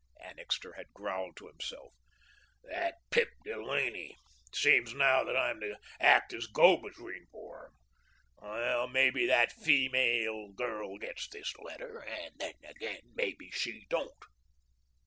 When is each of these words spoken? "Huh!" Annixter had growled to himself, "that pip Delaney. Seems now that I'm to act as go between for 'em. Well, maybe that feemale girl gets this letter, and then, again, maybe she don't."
"Huh!" 0.19 0.29
Annixter 0.31 0.73
had 0.73 0.91
growled 0.95 1.37
to 1.37 1.45
himself, 1.45 1.93
"that 2.63 2.95
pip 3.11 3.29
Delaney. 3.45 4.17
Seems 4.51 4.95
now 4.95 5.23
that 5.23 5.37
I'm 5.37 5.59
to 5.61 5.77
act 5.99 6.33
as 6.33 6.47
go 6.47 6.75
between 6.77 7.27
for 7.31 7.67
'em. 7.67 7.73
Well, 8.39 8.87
maybe 8.87 9.27
that 9.27 9.53
feemale 9.53 10.53
girl 10.55 10.97
gets 10.97 11.27
this 11.27 11.55
letter, 11.59 11.99
and 11.99 12.33
then, 12.39 12.55
again, 12.63 13.01
maybe 13.13 13.51
she 13.51 13.85
don't." 13.91 14.17